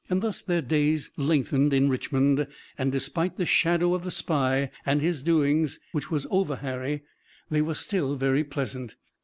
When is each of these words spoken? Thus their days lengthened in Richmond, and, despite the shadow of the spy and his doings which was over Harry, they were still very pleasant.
Thus 0.09 0.41
their 0.41 0.63
days 0.63 1.11
lengthened 1.15 1.73
in 1.73 1.87
Richmond, 1.87 2.47
and, 2.75 2.91
despite 2.91 3.37
the 3.37 3.45
shadow 3.45 3.93
of 3.93 4.03
the 4.03 4.09
spy 4.09 4.71
and 4.83 4.99
his 4.99 5.21
doings 5.21 5.79
which 5.91 6.09
was 6.09 6.25
over 6.31 6.55
Harry, 6.55 7.03
they 7.51 7.61
were 7.61 7.75
still 7.75 8.15
very 8.15 8.43
pleasant. 8.43 8.95